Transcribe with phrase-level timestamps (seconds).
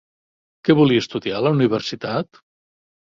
[0.69, 2.41] Què volia estudiar a la Universitat?